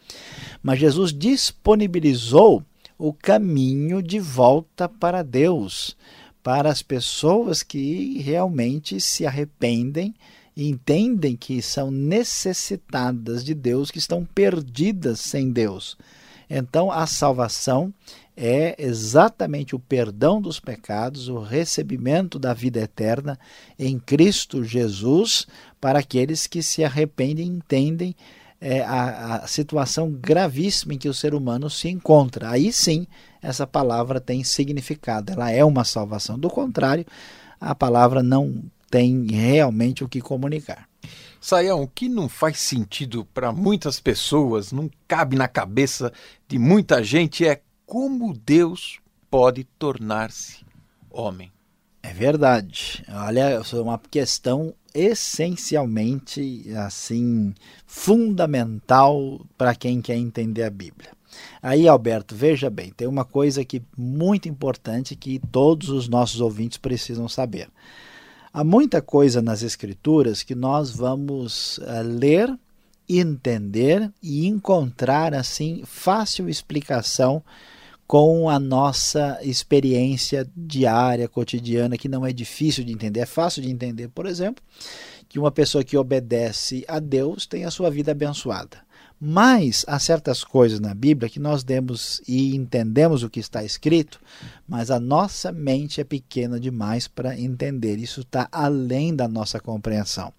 Mas 0.64 0.80
Jesus 0.80 1.12
disponibilizou 1.12 2.64
o 2.98 3.12
caminho 3.12 4.02
de 4.02 4.20
volta 4.20 4.88
para 4.88 5.22
Deus, 5.22 5.98
para 6.42 6.70
as 6.70 6.82
pessoas 6.82 7.62
que 7.62 8.20
realmente 8.20 9.02
se 9.02 9.26
arrependem 9.26 10.16
e 10.56 10.68
entendem 10.70 11.36
que 11.36 11.62
são 11.62 11.92
necessitadas 11.92 13.44
de 13.44 13.54
Deus, 13.54 13.92
que 13.92 13.98
estão 13.98 14.26
perdidas 14.26 15.20
sem 15.20 15.52
Deus. 15.52 15.98
Então, 16.50 16.92
a 16.92 17.06
salvação 17.06 17.94
é 18.36 18.76
exatamente 18.78 19.76
o 19.76 19.80
perdão 19.80 20.42
dos 20.42 20.60
pecados, 20.60 21.28
o 21.28 21.40
recebimento 21.40 22.40
da 22.40 22.54
vida 22.54 22.80
eterna 22.80 23.38
em 23.78 24.00
Cristo 24.00 24.64
Jesus 24.64 25.46
para 25.80 26.00
aqueles 26.00 26.48
que 26.48 26.64
se 26.64 26.84
arrependem 26.84 27.46
e 27.46 27.50
entendem 27.50 28.16
é, 28.62 28.82
a, 28.82 29.36
a 29.44 29.48
situação 29.48 30.12
gravíssima 30.12 30.94
em 30.94 30.98
que 30.98 31.10
o 31.10 31.14
ser 31.14 31.34
humano 31.34 31.70
se 31.70 31.88
encontra. 31.90 32.50
Aí 32.50 32.72
sim, 32.74 33.06
essa 33.42 33.68
palavra 33.68 34.20
tem 34.20 34.44
significado, 34.44 35.32
ela 35.32 35.52
é 35.52 35.64
uma 35.64 35.84
salvação. 35.84 36.38
Do 36.38 36.50
contrário, 36.50 37.06
a 37.60 37.76
palavra 37.76 38.24
não 38.24 38.64
tem 38.90 39.28
realmente 39.28 40.04
o 40.04 40.10
que 40.10 40.22
comunicar. 40.22 40.89
Saião, 41.40 41.84
o 41.84 41.88
que 41.88 42.10
não 42.10 42.28
faz 42.28 42.60
sentido 42.60 43.26
para 43.34 43.52
muitas 43.52 44.00
pessoas, 44.00 44.72
não 44.72 44.90
cabe 45.08 45.36
na 45.36 45.48
cabeça 45.48 46.12
de 46.48 46.60
muita 46.60 47.04
gente, 47.04 47.46
é 47.46 47.62
como 47.86 48.34
Deus 48.34 49.00
pode 49.30 49.64
tornar-se 49.64 50.66
homem. 51.10 51.52
É 52.02 52.14
verdade. 52.14 53.04
Olha, 53.10 53.42
é 53.42 53.76
uma 53.76 54.00
questão 54.00 54.74
essencialmente 54.94 56.66
assim 56.76 57.54
fundamental 57.86 59.46
para 59.58 59.76
quem 59.76 60.02
quer 60.02 60.16
entender 60.16 60.64
a 60.64 60.70
Bíblia. 60.70 61.12
Aí, 61.62 61.88
Alberto, 61.88 62.36
veja 62.36 62.70
bem, 62.70 62.92
tem 62.92 63.08
uma 63.08 63.26
coisa 63.26 63.64
que 63.64 63.82
muito 63.96 64.50
importante 64.50 65.16
que 65.16 65.40
todos 65.52 65.90
os 65.90 66.08
nossos 66.08 66.42
ouvintes 66.42 66.78
precisam 66.78 67.30
saber. 67.30 67.70
Há 68.52 68.64
muita 68.64 69.02
coisa 69.02 69.42
nas 69.42 69.62
escrituras 69.62 70.42
que 70.42 70.56
nós 70.56 70.90
vamos 70.90 71.78
uh, 71.80 72.02
ler, 72.04 72.52
entender 73.08 74.12
e 74.22 74.48
encontrar 74.48 75.34
assim 75.34 75.84
fácil 75.86 76.50
explicação 76.50 77.44
com 78.08 78.50
a 78.50 78.58
nossa 78.58 79.38
experiência 79.44 80.50
diária, 80.58 81.28
cotidiana, 81.28 81.96
que 81.96 82.10
não 82.10 82.26
é 82.26 82.34
difícil 82.34 82.84
de 82.84 82.92
entender, 82.92 83.20
é 83.20 83.26
fácil 83.26 83.62
de 83.62 83.70
entender, 83.70 84.08
por 84.08 84.26
exemplo, 84.26 84.64
que 85.28 85.38
uma 85.38 85.52
pessoa 85.52 85.84
que 85.84 85.96
obedece 85.96 86.84
a 86.88 86.98
Deus 86.98 87.46
tem 87.46 87.66
a 87.66 87.72
sua 87.72 87.92
vida 87.92 88.12
abençoada. 88.12 88.80
Mas 89.20 89.84
há 89.86 90.00
certas 90.00 90.44
coisas 90.46 90.80
na 90.80 90.94
Bíblia 90.94 91.30
que 91.30 91.40
nós 91.40 91.62
demos 91.62 92.22
e 92.26 92.56
entendemos 92.56 93.22
o 93.22 93.30
que 93.30 93.40
está 93.40 93.64
escrito, 93.64 94.22
mas 94.66 94.90
a 94.90 95.00
nossa 95.00 95.52
mente 95.52 96.00
é 96.00 96.06
pequena 96.06 96.58
demais 96.58 97.08
para 97.08 97.38
entender. 97.38 97.98
Isso 97.98 98.22
está 98.22 98.48
além 98.50 99.14
da 99.14 99.28
nossa 99.28 99.60
compreensão. 99.60 100.32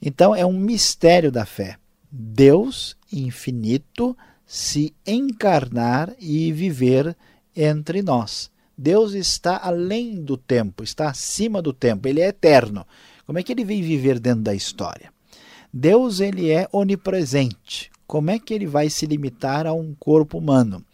Então 0.00 0.34
é 0.34 0.46
um 0.46 0.52
mistério 0.52 1.30
da 1.30 1.44
fé. 1.44 1.76
Deus 2.10 2.96
infinito 3.12 4.16
se 4.46 4.94
encarnar 5.06 6.14
e 6.18 6.52
viver 6.52 7.14
entre 7.54 8.00
nós. 8.00 8.50
Deus 8.78 9.12
está 9.12 9.58
além 9.62 10.22
do 10.22 10.36
tempo, 10.36 10.82
está 10.82 11.10
acima 11.10 11.60
do 11.60 11.72
tempo, 11.72 12.08
ele 12.08 12.20
é 12.20 12.28
eterno. 12.28 12.86
Como 13.26 13.38
é 13.38 13.42
que 13.42 13.52
ele 13.52 13.64
vem 13.64 13.82
viver 13.82 14.18
dentro 14.20 14.42
da 14.42 14.54
história? 14.54 15.12
Deus 15.72 16.20
ele 16.20 16.50
é 16.50 16.68
onipresente. 16.72 17.90
Como 18.06 18.30
é 18.30 18.38
que 18.38 18.54
ele 18.54 18.66
vai 18.66 18.88
se 18.88 19.04
limitar 19.04 19.66
a 19.66 19.72
um 19.72 19.94
corpo 19.98 20.38
humano? 20.38 20.84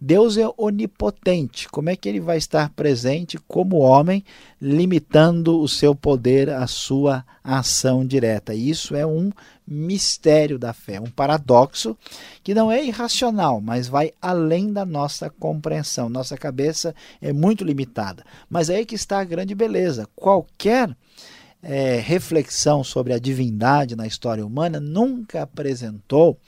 Deus 0.00 0.36
é 0.36 0.48
onipotente. 0.56 1.68
Como 1.68 1.90
é 1.90 1.96
que 1.96 2.08
ele 2.08 2.18
vai 2.18 2.38
estar 2.38 2.70
presente 2.70 3.38
como 3.46 3.78
homem, 3.78 4.24
limitando 4.60 5.60
o 5.60 5.68
seu 5.68 5.94
poder 5.94 6.48
à 6.48 6.66
sua 6.66 7.24
ação 7.44 8.06
direta? 8.06 8.54
Isso 8.54 8.96
é 8.96 9.06
um 9.06 9.30
mistério 9.66 10.58
da 10.58 10.72
fé, 10.72 11.00
um 11.00 11.10
paradoxo 11.10 11.96
que 12.42 12.54
não 12.54 12.72
é 12.72 12.84
irracional, 12.84 13.60
mas 13.60 13.86
vai 13.86 14.12
além 14.20 14.72
da 14.72 14.84
nossa 14.84 15.28
compreensão. 15.28 16.08
Nossa 16.08 16.36
cabeça 16.36 16.94
é 17.20 17.32
muito 17.32 17.64
limitada. 17.64 18.24
Mas 18.48 18.70
é 18.70 18.76
aí 18.76 18.86
que 18.86 18.94
está 18.94 19.20
a 19.20 19.24
grande 19.24 19.54
beleza. 19.54 20.08
Qualquer 20.16 20.96
é, 21.62 22.00
reflexão 22.00 22.82
sobre 22.82 23.12
a 23.12 23.18
divindade 23.18 23.94
na 23.94 24.06
história 24.06 24.44
humana 24.44 24.80
nunca 24.80 25.42
apresentou 25.42 26.38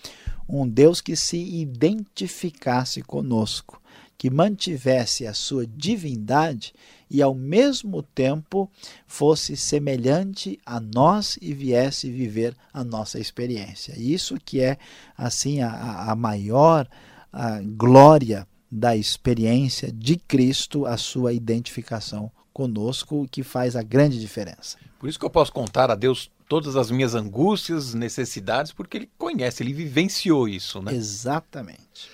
um 0.49 0.69
Deus 0.69 1.01
que 1.01 1.15
se 1.15 1.39
identificasse 1.39 3.01
conosco, 3.01 3.81
que 4.19 4.29
mantivesse 4.29 5.27
a 5.27 5.33
sua 5.33 5.67
divindade 5.67 6.75
e 7.09 7.23
ao 7.23 7.35
mesmo 7.35 8.03
tempo 8.03 8.71
fosse 9.07 9.57
semelhante 9.57 10.59
a 10.67 10.81
nós 10.81 11.39
e 11.41 11.55
viesse 11.55 12.11
viver 12.11 12.57
a 12.73 12.83
nossa 12.83 13.19
experiência. 13.19 13.95
Isso 13.97 14.37
que 14.45 14.61
é 14.61 14.77
assim 15.17 15.61
a, 15.61 16.11
a 16.11 16.17
maior 16.17 16.89
a 17.33 17.61
glória 17.61 18.47
da 18.71 18.97
experiência 18.97 19.91
de 19.93 20.17
Cristo, 20.17 20.87
a 20.87 20.97
sua 20.97 21.33
identificação 21.33 22.31
conosco, 22.55 23.27
que 23.31 23.43
faz 23.43 23.75
a 23.75 23.83
grande 23.83 24.19
diferença. 24.19 24.79
Por 24.99 25.09
isso 25.09 25.19
que 25.19 25.25
eu 25.27 25.31
posso 25.31 25.53
contar 25.53 25.91
a 25.91 25.97
Deus 25.97 26.31
todas 26.49 26.77
as 26.77 26.91
minhas 26.91 27.15
angústias, 27.15 27.93
necessidades, 27.93 28.73
porque 28.73 28.97
ele 28.97 29.11
conhece, 29.19 29.63
ele 29.63 29.73
vivenciou 29.73 30.49
isso, 30.49 30.81
né? 30.81 30.95
Exatamente. 30.95 32.09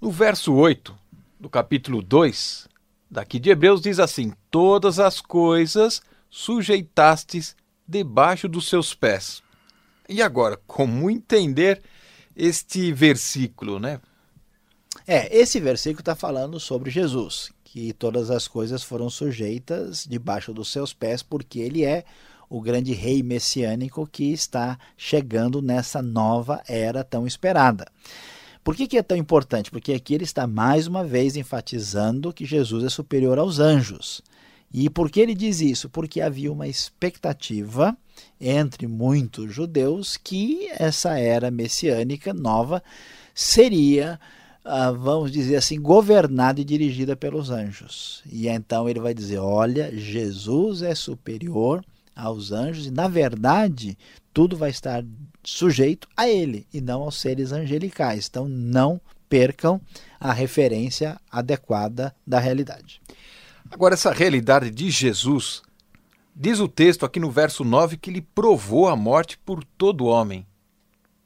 No 0.00 0.10
verso 0.10 0.54
8 0.54 0.96
do 1.38 1.50
capítulo 1.50 2.00
2, 2.00 2.68
daqui 3.10 3.40
de 3.40 3.50
Hebreus, 3.50 3.82
diz 3.82 3.98
assim: 3.98 4.32
Todas 4.50 5.00
as 5.00 5.20
coisas 5.20 6.00
sujeitastes 6.30 7.56
debaixo 7.86 8.48
dos 8.48 8.68
seus 8.68 8.94
pés. 8.94 9.42
E 10.08 10.22
agora, 10.22 10.58
como 10.66 11.10
entender 11.10 11.82
este 12.36 12.92
versículo, 12.92 13.80
né? 13.80 14.00
É, 15.06 15.36
esse 15.36 15.58
versículo 15.60 16.00
está 16.00 16.14
falando 16.14 16.60
sobre 16.60 16.90
Jesus, 16.90 17.50
que 17.64 17.92
todas 17.92 18.30
as 18.30 18.46
coisas 18.46 18.82
foram 18.82 19.08
sujeitas 19.10 20.06
debaixo 20.08 20.52
dos 20.52 20.70
seus 20.70 20.92
pés, 20.92 21.22
porque 21.22 21.58
ele 21.58 21.84
é 21.84 22.04
o 22.48 22.60
grande 22.60 22.92
rei 22.92 23.22
messiânico 23.22 24.08
que 24.10 24.32
está 24.32 24.76
chegando 24.96 25.62
nessa 25.62 26.02
nova 26.02 26.62
era 26.66 27.04
tão 27.04 27.26
esperada. 27.26 27.86
Por 28.62 28.74
que, 28.76 28.86
que 28.86 28.98
é 28.98 29.02
tão 29.02 29.16
importante? 29.16 29.70
Porque 29.70 29.92
aqui 29.92 30.14
ele 30.14 30.24
está 30.24 30.46
mais 30.46 30.86
uma 30.86 31.04
vez 31.04 31.36
enfatizando 31.36 32.32
que 32.32 32.44
Jesus 32.44 32.84
é 32.84 32.88
superior 32.88 33.38
aos 33.38 33.58
anjos. 33.58 34.20
E 34.72 34.90
por 34.90 35.10
que 35.10 35.20
ele 35.20 35.34
diz 35.34 35.60
isso? 35.60 35.88
Porque 35.88 36.20
havia 36.20 36.52
uma 36.52 36.68
expectativa 36.68 37.96
entre 38.40 38.86
muitos 38.86 39.52
judeus 39.52 40.16
que 40.16 40.68
essa 40.78 41.18
era 41.18 41.50
messiânica 41.50 42.34
nova 42.34 42.82
seria, 43.34 44.20
ah, 44.64 44.90
vamos 44.90 45.32
dizer 45.32 45.56
assim, 45.56 45.80
governada 45.80 46.60
e 46.60 46.64
dirigida 46.64 47.16
pelos 47.16 47.50
anjos. 47.50 48.22
E 48.26 48.48
então 48.48 48.88
ele 48.88 49.00
vai 49.00 49.14
dizer: 49.14 49.38
olha, 49.38 49.90
Jesus 49.96 50.82
é 50.82 50.94
superior 50.94 51.84
aos 52.14 52.52
anjos, 52.52 52.86
e 52.86 52.90
na 52.90 53.08
verdade 53.08 53.96
tudo 54.32 54.56
vai 54.56 54.70
estar 54.70 55.04
sujeito 55.42 56.06
a 56.16 56.28
ele 56.28 56.66
e 56.72 56.80
não 56.80 57.02
aos 57.02 57.20
seres 57.20 57.52
angelicais. 57.52 58.26
Então 58.28 58.48
não 58.48 59.00
percam 59.28 59.80
a 60.18 60.32
referência 60.32 61.18
adequada 61.30 62.14
da 62.26 62.38
realidade. 62.38 63.00
Agora, 63.70 63.94
essa 63.94 64.12
realidade 64.12 64.70
de 64.70 64.90
Jesus, 64.90 65.62
diz 66.34 66.58
o 66.58 66.66
texto 66.66 67.06
aqui 67.06 67.20
no 67.20 67.30
verso 67.30 67.64
9 67.64 67.96
que 67.96 68.10
ele 68.10 68.20
provou 68.20 68.88
a 68.88 68.96
morte 68.96 69.38
por 69.38 69.64
todo 69.64 70.06
homem. 70.06 70.44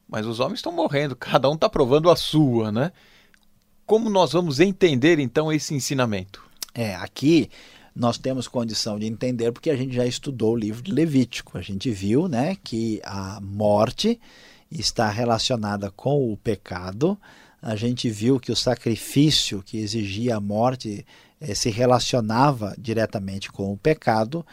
Mas 0.07 0.27
os 0.27 0.39
homens 0.39 0.59
estão 0.59 0.71
morrendo, 0.71 1.17
cada 1.17 1.49
um 1.49 1.55
está 1.55 1.69
provando 1.69 2.11
a 2.11 2.17
sua, 2.17 2.71
né? 2.71 2.93
Como 3.87 4.09
nós 4.09 4.33
vamos 4.33 4.61
entender 4.61 5.19
então 5.19 5.53
esse 5.53 5.75
ensinamento? 5.75 6.43
É, 6.75 6.95
aqui 6.95 7.51
nós 7.95 8.17
temos 8.17 8.49
condição 8.49 8.99
de 8.99 9.07
entender 9.07 9.53
porque 9.53 9.69
a 9.69 9.77
gente 9.77 9.95
já 9.95 10.07
estudou 10.07 10.55
o 10.55 10.57
livro 10.57 10.83
de 10.83 10.91
Levítico. 10.91 11.59
A 11.59 11.61
gente 11.61 11.91
viu 11.91 12.27
né, 12.27 12.57
que 12.65 13.01
a 13.05 13.39
morte 13.43 14.19
está 14.71 15.11
relacionada 15.11 15.91
com 15.91 16.33
o 16.33 16.37
pecado. 16.37 17.19
A 17.61 17.77
gente 17.77 18.09
viu 18.09 18.41
que 18.41 18.51
o 18.51 18.57
sacrifício 18.57 19.63
que 19.63 19.77
exigia 19.77 20.37
a 20.37 20.41
morte 20.41 21.05
eh, 21.39 21.55
se 21.55 21.69
relacionava 21.69 22.75
diretamente 22.79 23.53
com 23.53 23.71
o 23.71 23.77
pecado. 23.77 24.47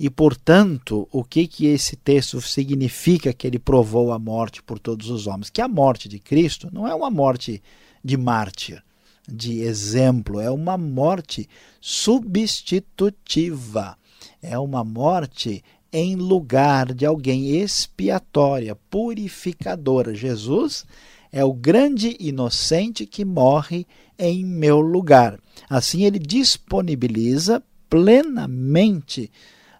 E, 0.00 0.08
portanto, 0.08 1.06
o 1.12 1.22
que, 1.22 1.46
que 1.46 1.66
esse 1.66 1.94
texto 1.94 2.40
significa 2.40 3.34
que 3.34 3.46
ele 3.46 3.58
provou 3.58 4.12
a 4.12 4.18
morte 4.18 4.62
por 4.62 4.78
todos 4.78 5.10
os 5.10 5.26
homens? 5.26 5.50
Que 5.50 5.60
a 5.60 5.68
morte 5.68 6.08
de 6.08 6.18
Cristo 6.18 6.70
não 6.72 6.88
é 6.88 6.94
uma 6.94 7.10
morte 7.10 7.62
de 8.04 8.16
mártir 8.16 8.82
de 9.30 9.60
exemplo, 9.60 10.40
é 10.40 10.50
uma 10.50 10.78
morte 10.78 11.46
substitutiva, 11.80 13.96
é 14.40 14.58
uma 14.58 14.82
morte 14.82 15.62
em 15.92 16.16
lugar 16.16 16.94
de 16.94 17.04
alguém 17.04 17.60
expiatória, 17.60 18.74
purificadora. 18.90 20.14
Jesus 20.14 20.86
é 21.30 21.44
o 21.44 21.52
grande 21.52 22.16
inocente 22.18 23.04
que 23.04 23.22
morre 23.24 23.86
em 24.18 24.46
meu 24.46 24.80
lugar. 24.80 25.38
Assim, 25.68 26.04
ele 26.04 26.18
disponibiliza 26.18 27.62
plenamente 27.90 29.30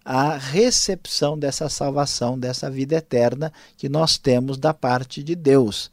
a 0.04 0.36
recepção 0.36 1.38
dessa 1.38 1.68
salvação, 1.68 2.38
dessa 2.38 2.70
vida 2.70 2.96
eterna 2.96 3.52
que 3.76 3.88
nós 3.88 4.18
temos 4.18 4.56
da 4.56 4.72
parte 4.74 5.22
de 5.22 5.34
Deus 5.34 5.90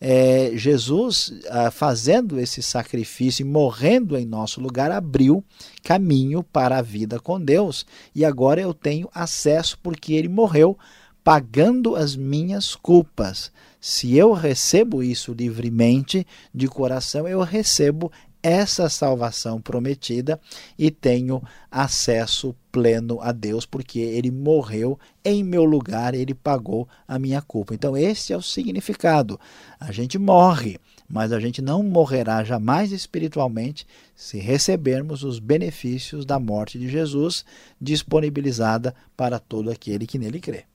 é, 0.00 0.52
Jesus, 0.54 1.32
ah, 1.48 1.70
fazendo 1.70 2.38
esse 2.38 2.62
sacrifício 2.62 3.42
e 3.42 3.48
morrendo 3.48 4.16
em 4.16 4.26
nosso 4.26 4.60
lugar, 4.60 4.90
abriu 4.90 5.42
caminho 5.82 6.42
para 6.42 6.78
a 6.78 6.82
vida 6.82 7.18
com 7.18 7.40
Deus. 7.40 7.86
E 8.14 8.24
agora 8.24 8.60
eu 8.60 8.74
tenho 8.74 9.08
acesso 9.14 9.78
porque 9.82 10.12
ele 10.12 10.28
morreu 10.28 10.78
pagando 11.24 11.96
as 11.96 12.14
minhas 12.14 12.74
culpas. 12.74 13.50
Se 13.80 14.16
eu 14.16 14.32
recebo 14.32 15.02
isso 15.02 15.32
livremente, 15.32 16.26
de 16.54 16.68
coração, 16.68 17.26
eu 17.26 17.40
recebo 17.40 18.12
essa 18.46 18.88
salvação 18.88 19.60
prometida 19.60 20.40
e 20.78 20.88
tenho 20.88 21.42
acesso 21.68 22.54
pleno 22.70 23.20
a 23.20 23.32
Deus, 23.32 23.66
porque 23.66 23.98
ele 23.98 24.30
morreu 24.30 24.96
em 25.24 25.42
meu 25.42 25.64
lugar, 25.64 26.14
ele 26.14 26.32
pagou 26.32 26.88
a 27.08 27.18
minha 27.18 27.42
culpa. 27.42 27.74
Então, 27.74 27.96
esse 27.96 28.32
é 28.32 28.36
o 28.36 28.42
significado. 28.42 29.40
A 29.80 29.90
gente 29.90 30.16
morre, 30.16 30.78
mas 31.08 31.32
a 31.32 31.40
gente 31.40 31.60
não 31.60 31.82
morrerá 31.82 32.44
jamais 32.44 32.92
espiritualmente 32.92 33.84
se 34.14 34.38
recebermos 34.38 35.24
os 35.24 35.40
benefícios 35.40 36.24
da 36.24 36.38
morte 36.38 36.78
de 36.78 36.88
Jesus 36.88 37.44
disponibilizada 37.80 38.94
para 39.16 39.40
todo 39.40 39.72
aquele 39.72 40.06
que 40.06 40.20
nele 40.20 40.38
crê. 40.38 40.66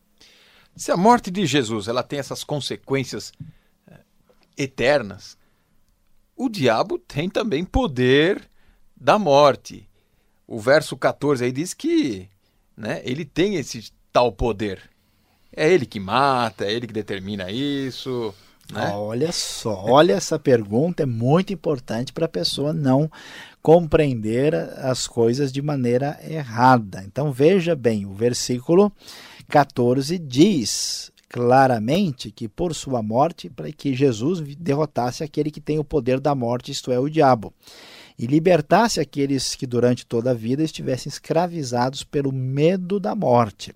Se 0.76 0.92
a 0.92 0.98
morte 0.98 1.32
de 1.32 1.46
Jesus 1.46 1.88
ela 1.88 2.04
tem 2.04 2.20
essas 2.20 2.44
consequências 2.44 3.32
eh, 3.88 4.00
eternas, 4.58 5.38
o 6.44 6.50
diabo 6.50 6.98
tem 6.98 7.30
também 7.30 7.64
poder 7.64 8.42
da 9.00 9.20
morte. 9.20 9.88
O 10.48 10.60
verso 10.60 10.98
14 10.98 11.46
aí 11.46 11.52
diz 11.52 11.72
que 11.72 12.28
né, 12.76 13.00
ele 13.04 13.24
tem 13.24 13.58
esse 13.58 13.92
tal 14.12 14.32
poder. 14.32 14.90
É 15.56 15.72
ele 15.72 15.86
que 15.86 16.00
mata, 16.00 16.66
é 16.66 16.74
ele 16.74 16.88
que 16.88 16.94
determina 16.94 17.52
isso. 17.52 18.34
Né? 18.74 18.90
Olha 18.90 19.32
só, 19.32 19.86
olha 19.86 20.14
essa 20.14 20.40
pergunta, 20.40 21.04
é 21.04 21.06
muito 21.06 21.54
importante 21.54 22.12
para 22.12 22.26
a 22.26 22.30
pessoa 22.30 22.74
não 22.74 23.12
compreender 23.62 24.56
as 24.56 25.06
coisas 25.06 25.52
de 25.52 25.62
maneira 25.62 26.20
errada. 26.28 27.04
Então 27.06 27.32
veja 27.32 27.76
bem, 27.76 28.08
o 28.08 28.14
versículo 28.14 28.92
14 29.48 30.18
diz: 30.18 31.12
claramente 31.32 32.30
que 32.30 32.50
por 32.50 32.76
sua 32.76 33.02
morte, 33.02 33.50
para 33.50 33.72
que 33.72 33.96
Jesus 33.96 34.42
derrotasse 34.58 35.24
aquele 35.24 35.50
que 35.50 35.62
tem 35.62 35.80
o 35.80 35.84
poder 35.84 36.20
da 36.20 36.36
morte, 36.36 36.74
isto 36.74 36.92
é, 36.92 37.00
o 37.00 37.08
diabo. 37.08 37.54
E 38.22 38.28
libertasse 38.28 39.00
aqueles 39.00 39.56
que 39.56 39.66
durante 39.66 40.06
toda 40.06 40.30
a 40.30 40.34
vida 40.36 40.62
estivessem 40.62 41.10
escravizados 41.10 42.04
pelo 42.04 42.32
medo 42.32 43.00
da 43.00 43.16
morte. 43.16 43.74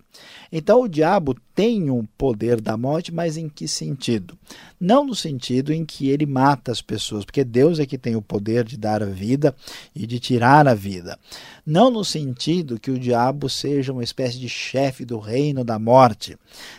Então 0.51 0.83
o 0.83 0.87
diabo 0.87 1.35
tem 1.55 1.89
um 1.89 2.05
poder 2.15 2.61
da 2.61 2.77
morte, 2.77 3.11
mas 3.11 3.37
em 3.37 3.49
que 3.49 3.67
sentido? 3.67 4.37
Não 4.79 5.03
no 5.03 5.15
sentido 5.15 5.73
em 5.73 5.83
que 5.83 6.09
ele 6.09 6.27
mata 6.27 6.71
as 6.71 6.79
pessoas, 6.79 7.25
porque 7.25 7.43
Deus 7.43 7.79
é 7.79 7.87
que 7.87 7.97
tem 7.97 8.15
o 8.15 8.21
poder 8.21 8.65
de 8.65 8.77
dar 8.77 9.01
a 9.01 9.07
vida 9.07 9.55
e 9.95 10.05
de 10.05 10.19
tirar 10.19 10.67
a 10.67 10.75
vida. 10.75 11.17
Não 11.65 11.89
no 11.89 12.05
sentido 12.05 12.79
que 12.79 12.91
o 12.91 12.99
diabo 12.99 13.49
seja 13.49 13.91
uma 13.91 14.03
espécie 14.03 14.37
de 14.37 14.47
chefe 14.47 15.03
do 15.03 15.17
reino 15.17 15.63
da 15.63 15.79
morte. 15.79 16.37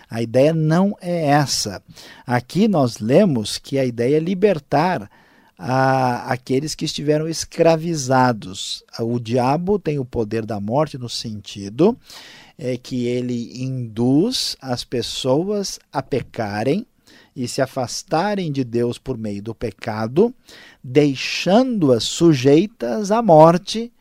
A 0.08 0.22
ideia 0.22 0.54
não 0.54 0.96
é 1.00 1.30
essa. 1.30 1.82
Aqui 2.24 2.68
nós 2.68 3.00
lemos 3.00 3.58
que 3.58 3.76
a 3.76 3.84
ideia 3.84 4.18
é 4.18 4.20
libertar 4.20 5.10
a, 5.58 6.32
aqueles 6.32 6.74
que 6.74 6.84
estiveram 6.84 7.28
escravizados. 7.28 8.84
O 9.00 9.18
diabo 9.18 9.78
tem 9.78 9.98
o 9.98 10.04
poder 10.04 10.44
da 10.44 10.60
morte 10.60 10.98
no 10.98 11.08
sentido 11.08 11.96
é 12.58 12.76
que 12.76 13.06
ele 13.06 13.62
induz 13.62 14.56
as 14.60 14.82
pessoas 14.84 15.78
a 15.92 16.02
pecarem 16.02 16.86
e 17.34 17.46
se 17.46 17.60
afastarem 17.60 18.50
de 18.50 18.64
Deus 18.64 18.96
por 18.96 19.18
meio 19.18 19.42
do 19.42 19.54
pecado, 19.54 20.34
deixando-as 20.82 22.04
sujeitas 22.04 23.10
à 23.10 23.20
morte 23.20 23.92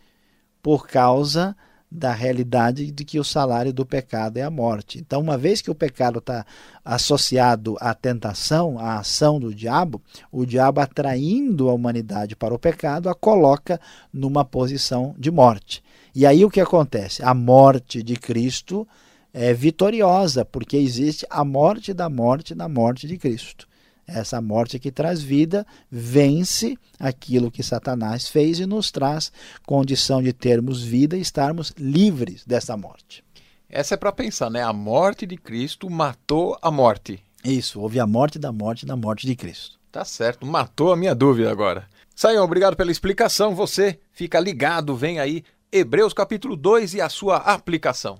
por 0.63 0.87
causa 0.87 1.55
da 1.95 2.11
realidade 2.11 2.91
de 2.91 3.05
que 3.05 3.19
o 3.19 3.23
salário 3.23 3.73
do 3.73 3.85
pecado 3.85 4.37
é 4.37 4.43
a 4.43 4.49
morte. 4.49 4.99
Então, 4.99 5.21
uma 5.21 5.37
vez 5.37 5.61
que 5.61 5.71
o 5.71 5.75
pecado 5.75 6.19
está 6.19 6.45
associado 6.83 7.75
à 7.79 7.93
tentação, 7.93 8.77
à 8.77 8.99
ação 8.99 9.39
do 9.39 9.53
diabo, 9.53 10.01
o 10.31 10.45
diabo 10.45 10.81
atraindo 10.81 11.69
a 11.69 11.73
humanidade 11.73 12.35
para 12.35 12.53
o 12.53 12.59
pecado 12.59 13.09
a 13.09 13.15
coloca 13.15 13.79
numa 14.13 14.43
posição 14.43 15.15
de 15.17 15.31
morte. 15.31 15.83
E 16.13 16.25
aí 16.25 16.45
o 16.45 16.49
que 16.49 16.61
acontece? 16.61 17.23
A 17.23 17.33
morte 17.33 18.03
de 18.03 18.15
Cristo 18.15 18.87
é 19.33 19.53
vitoriosa, 19.53 20.45
porque 20.45 20.77
existe 20.77 21.25
a 21.29 21.43
morte 21.43 21.93
da 21.93 22.09
morte 22.09 22.55
da 22.55 22.69
morte 22.69 23.07
de 23.07 23.17
Cristo. 23.17 23.67
Essa 24.07 24.39
morte 24.41 24.77
que 24.77 24.91
traz 24.91 25.21
vida 25.21 25.65
vence 25.89 26.77
aquilo 26.99 27.49
que 27.49 27.63
Satanás 27.63 28.27
fez 28.27 28.59
e 28.59 28.65
nos 28.65 28.91
traz 28.91 29.31
condição 29.65 30.21
de 30.21 30.31
termos 30.31 30.83
vida 30.83 31.17
e 31.17 31.21
estarmos 31.21 31.73
livres 31.77 32.45
dessa 32.45 32.77
morte. 32.77 33.23
Essa 33.67 33.95
é 33.95 33.97
para 33.97 34.11
pensar, 34.11 34.49
né? 34.49 34.61
A 34.61 34.71
morte 34.71 35.25
de 35.25 35.37
Cristo 35.37 35.89
matou 35.89 36.57
a 36.61 36.69
morte. 36.69 37.19
Isso, 37.43 37.79
houve 37.79 37.99
a 37.99 38.07
morte 38.07 38.37
da 38.37 38.51
morte 38.51 38.85
da 38.85 38.95
morte 38.95 39.25
de 39.25 39.35
Cristo. 39.35 39.79
Tá 39.91 40.05
certo, 40.05 40.45
matou 40.45 40.91
a 40.91 40.97
minha 40.97 41.15
dúvida 41.15 41.51
agora. 41.51 41.87
Saião, 42.15 42.45
obrigado 42.45 42.75
pela 42.75 42.91
explicação. 42.91 43.55
Você 43.55 43.99
fica 44.11 44.39
ligado, 44.39 44.95
vem 44.95 45.19
aí 45.19 45.43
Hebreus 45.71 46.13
capítulo 46.13 46.55
2 46.55 46.93
e 46.93 47.01
a 47.01 47.09
sua 47.09 47.37
aplicação. 47.37 48.19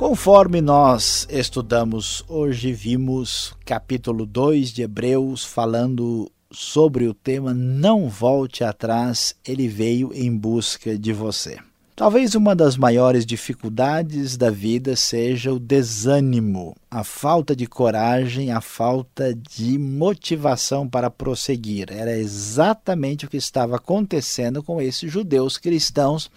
Conforme 0.00 0.62
nós 0.62 1.28
estudamos 1.28 2.24
hoje, 2.26 2.72
vimos 2.72 3.54
capítulo 3.66 4.24
2 4.24 4.72
de 4.72 4.80
Hebreus 4.80 5.44
falando 5.44 6.32
sobre 6.50 7.06
o 7.06 7.12
tema 7.12 7.52
Não 7.52 8.08
volte 8.08 8.64
atrás, 8.64 9.34
ele 9.46 9.68
veio 9.68 10.10
em 10.14 10.34
busca 10.34 10.98
de 10.98 11.12
você. 11.12 11.58
Talvez 12.00 12.34
uma 12.34 12.56
das 12.56 12.78
maiores 12.78 13.26
dificuldades 13.26 14.34
da 14.34 14.50
vida 14.50 14.96
seja 14.96 15.52
o 15.52 15.58
desânimo, 15.58 16.74
a 16.90 17.04
falta 17.04 17.54
de 17.54 17.66
coragem, 17.66 18.50
a 18.50 18.62
falta 18.62 19.34
de 19.34 19.76
motivação 19.76 20.88
para 20.88 21.10
prosseguir. 21.10 21.92
Era 21.92 22.16
exatamente 22.16 23.26
o 23.26 23.28
que 23.28 23.36
estava 23.36 23.76
acontecendo 23.76 24.62
com 24.62 24.80
esses 24.80 25.12
judeus 25.12 25.58
cristãos 25.58 26.30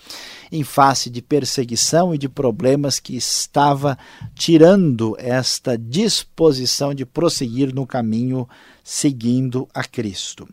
em 0.52 0.65
face 0.65 1.10
de 1.10 1.21
perseguição 1.21 2.13
e 2.13 2.17
de 2.17 2.28
problemas 2.28 2.99
que 2.99 3.15
estava 3.15 3.97
tirando 4.36 5.15
esta 5.17 5.78
disposição 5.78 6.93
de 6.93 7.06
prosseguir 7.06 7.73
no 7.73 7.88
caminho 7.88 8.49
seguindo 8.84 9.65
a 9.73 9.86
Cristo. 9.86 10.45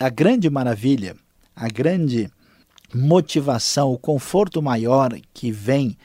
A 0.00 0.08
grande 0.08 0.48
maravilha, 0.48 1.14
a 1.54 1.68
grande 1.68 2.30
motivação, 2.94 3.92
o 3.92 3.98
conforto 3.98 4.62
maior 4.62 5.14
que 5.32 5.50
vem 5.50 5.96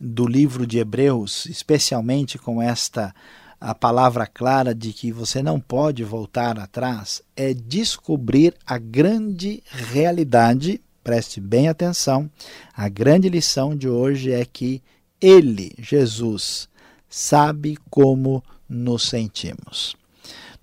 do 0.00 0.26
livro 0.26 0.66
de 0.66 0.78
Hebreus, 0.78 1.46
especialmente 1.46 2.38
com 2.38 2.62
esta 2.62 3.14
a 3.60 3.74
palavra 3.74 4.26
clara 4.26 4.74
de 4.74 4.90
que 4.90 5.12
você 5.12 5.42
não 5.42 5.60
pode 5.60 6.02
voltar 6.02 6.58
atrás, 6.58 7.22
é 7.36 7.52
descobrir 7.52 8.54
a 8.66 8.78
grande 8.78 9.62
realidade. 9.70 10.80
Preste 11.04 11.40
bem 11.40 11.68
atenção. 11.68 12.30
A 12.74 12.88
grande 12.88 13.28
lição 13.28 13.76
de 13.76 13.86
hoje 13.86 14.32
é 14.32 14.46
que 14.46 14.82
ele, 15.20 15.74
Jesus, 15.78 16.70
sabe 17.06 17.76
como 17.90 18.42
nos 18.66 19.02
sentimos. 19.02 19.94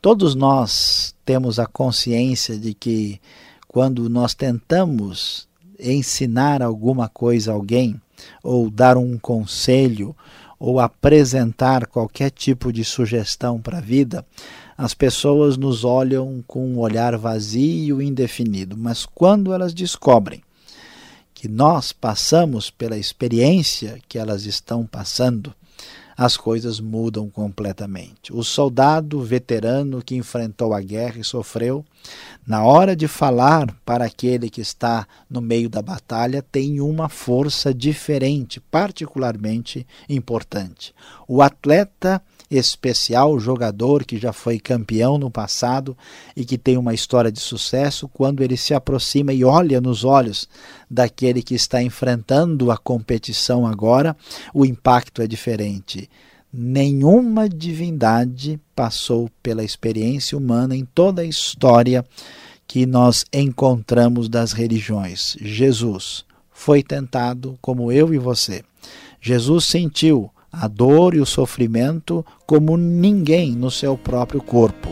Todos 0.01 0.33
nós 0.33 1.13
temos 1.23 1.59
a 1.59 1.67
consciência 1.67 2.57
de 2.57 2.73
que 2.73 3.21
quando 3.67 4.09
nós 4.09 4.33
tentamos 4.33 5.47
ensinar 5.79 6.61
alguma 6.61 7.07
coisa 7.07 7.51
a 7.51 7.55
alguém, 7.55 7.99
ou 8.43 8.69
dar 8.69 8.97
um 8.97 9.17
conselho, 9.17 10.15
ou 10.59 10.79
apresentar 10.79 11.85
qualquer 11.85 12.31
tipo 12.31 12.73
de 12.73 12.83
sugestão 12.83 13.61
para 13.61 13.77
a 13.77 13.81
vida, 13.81 14.25
as 14.77 14.93
pessoas 14.93 15.57
nos 15.57 15.83
olham 15.83 16.43
com 16.47 16.65
um 16.67 16.79
olhar 16.79 17.17
vazio 17.17 18.01
e 18.01 18.05
indefinido. 18.05 18.75
Mas 18.77 19.05
quando 19.05 19.53
elas 19.53 19.73
descobrem 19.73 20.41
que 21.33 21.47
nós 21.47 21.91
passamos 21.91 22.71
pela 22.71 22.97
experiência 22.97 23.99
que 24.07 24.17
elas 24.17 24.45
estão 24.45 24.85
passando, 24.85 25.53
as 26.17 26.35
coisas 26.35 26.79
mudam 26.79 27.29
completamente. 27.29 28.33
O 28.33 28.43
soldado 28.43 29.21
veterano 29.21 30.01
que 30.01 30.15
enfrentou 30.15 30.73
a 30.73 30.81
guerra 30.81 31.19
e 31.19 31.23
sofreu, 31.23 31.85
na 32.45 32.63
hora 32.63 32.95
de 32.95 33.07
falar 33.07 33.71
para 33.85 34.05
aquele 34.05 34.49
que 34.49 34.59
está 34.59 35.07
no 35.29 35.41
meio 35.41 35.69
da 35.69 35.81
batalha, 35.81 36.41
tem 36.41 36.81
uma 36.81 37.07
força 37.07 37.71
diferente, 37.71 38.59
particularmente 38.59 39.85
importante. 40.09 40.95
O 41.27 41.43
atleta 41.43 42.19
especial, 42.49 43.39
jogador 43.39 44.05
que 44.05 44.17
já 44.17 44.31
foi 44.31 44.59
campeão 44.59 45.17
no 45.17 45.29
passado 45.29 45.97
e 46.35 46.45
que 46.45 46.57
tem 46.57 46.77
uma 46.77 46.93
história 46.93 47.31
de 47.31 47.39
sucesso, 47.39 48.07
quando 48.07 48.41
ele 48.41 48.55
se 48.55 48.73
aproxima 48.73 49.33
e 49.33 49.43
olha 49.43 49.81
nos 49.81 50.03
olhos 50.03 50.47
daquele 50.89 51.43
que 51.43 51.55
está 51.55 51.81
enfrentando 51.81 52.71
a 52.71 52.77
competição 52.77 53.67
agora, 53.67 54.15
o 54.53 54.65
impacto 54.65 55.21
é 55.21 55.27
diferente. 55.27 56.09
Nenhuma 56.51 57.49
divindade 57.49 58.59
passou 58.75 59.29
pela 59.43 59.63
experiência 59.63 60.37
humana 60.37 60.75
em 60.75 60.85
toda 60.85 61.21
a 61.21 61.25
história 61.25 62.05
que 62.65 62.85
nós 62.85 63.25
encontramos 63.33 64.29
das 64.29 64.53
religiões. 64.53 65.35
Jesus 65.39 66.25
foi 66.51 66.81
tentado 66.81 67.57
como 67.61 67.91
eu 67.91 68.13
e 68.13 68.17
você. 68.17 68.63
Jesus 69.21 69.65
sentiu 69.65 70.31
a 70.59 70.67
dor 70.67 71.13
e 71.13 71.19
o 71.19 71.25
sofrimento 71.25 72.25
como 72.45 72.75
ninguém 72.77 73.51
no 73.51 73.69
seu 73.69 73.95
próprio 73.97 74.41
corpo. 74.41 74.89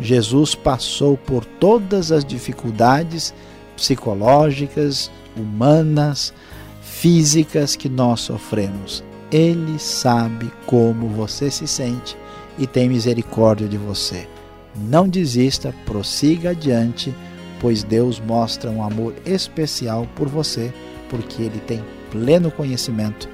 Jesus 0.00 0.54
passou 0.54 1.16
por 1.16 1.44
todas 1.44 2.12
as 2.12 2.24
dificuldades 2.24 3.34
psicológicas, 3.76 5.10
humanas, 5.36 6.32
físicas 6.80 7.76
que 7.76 7.88
nós 7.88 8.20
sofremos. 8.20 9.02
Ele 9.30 9.78
sabe 9.78 10.50
como 10.66 11.08
você 11.08 11.50
se 11.50 11.66
sente 11.66 12.16
e 12.58 12.66
tem 12.66 12.88
misericórdia 12.88 13.68
de 13.68 13.76
você. 13.76 14.28
Não 14.76 15.08
desista, 15.08 15.74
prossiga 15.84 16.50
adiante, 16.50 17.14
pois 17.60 17.82
Deus 17.82 18.20
mostra 18.20 18.70
um 18.70 18.82
amor 18.82 19.14
especial 19.26 20.06
por 20.14 20.28
você, 20.28 20.72
porque 21.08 21.42
Ele 21.42 21.58
tem 21.60 21.82
pleno 22.10 22.50
conhecimento 22.50 23.28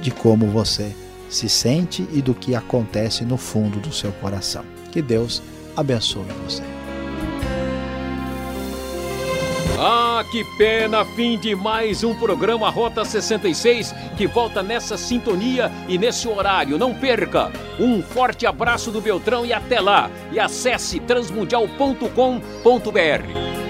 de 0.00 0.10
como 0.10 0.46
você 0.46 0.94
se 1.34 1.48
sente 1.48 2.06
e 2.12 2.22
do 2.22 2.34
que 2.34 2.54
acontece 2.54 3.24
no 3.24 3.36
fundo 3.36 3.80
do 3.80 3.92
seu 3.92 4.12
coração. 4.12 4.64
Que 4.92 5.02
Deus 5.02 5.42
abençoe 5.76 6.24
você. 6.44 6.62
Ah, 9.76 10.24
que 10.30 10.44
pena! 10.56 11.04
Fim 11.04 11.36
de 11.36 11.56
mais 11.56 12.04
um 12.04 12.14
programa 12.14 12.70
Rota 12.70 13.04
66 13.04 13.92
que 14.16 14.26
volta 14.26 14.62
nessa 14.62 14.96
sintonia 14.96 15.70
e 15.88 15.98
nesse 15.98 16.28
horário. 16.28 16.78
Não 16.78 16.94
perca! 16.94 17.50
Um 17.78 18.00
forte 18.00 18.46
abraço 18.46 18.92
do 18.92 19.00
Beltrão 19.00 19.44
e 19.44 19.52
até 19.52 19.80
lá! 19.80 20.08
E 20.32 20.38
acesse 20.38 21.00
transmundial.com.br. 21.00 23.63